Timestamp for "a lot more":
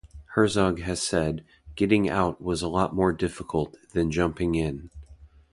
2.63-3.11